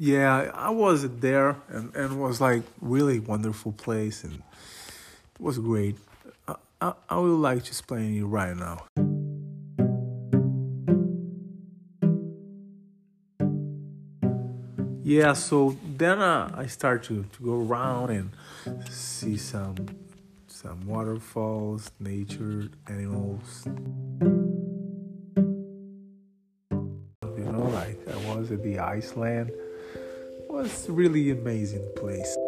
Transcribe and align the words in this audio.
Yeah, 0.00 0.52
I 0.54 0.70
was 0.70 1.08
there 1.18 1.56
and, 1.68 1.92
and 1.96 2.20
was 2.20 2.40
like 2.40 2.62
really 2.80 3.18
wonderful 3.18 3.72
place 3.72 4.22
and 4.22 4.34
it 4.34 5.40
was 5.40 5.58
great. 5.58 5.96
I, 6.46 6.54
I, 6.80 6.92
I 7.10 7.18
would 7.18 7.30
like 7.30 7.64
to 7.64 7.70
explain 7.70 8.14
you 8.14 8.28
right 8.28 8.56
now. 8.56 8.84
Yeah, 15.02 15.32
so 15.32 15.76
then 15.96 16.20
uh, 16.20 16.54
I 16.56 16.66
start 16.66 17.02
to, 17.04 17.24
to 17.24 17.42
go 17.42 17.62
around 17.62 18.10
and 18.10 18.30
see 18.90 19.36
some 19.36 19.74
some 20.46 20.86
waterfalls, 20.86 21.90
nature, 21.98 22.68
animals. 22.86 23.66
You 23.66 23.72
know, 27.50 27.68
like 27.72 27.98
I 28.08 28.16
was 28.32 28.52
at 28.52 28.62
the 28.62 28.78
Iceland. 28.78 29.50
Was 30.48 30.88
really 30.88 31.30
amazing 31.30 31.86
place. 31.94 32.47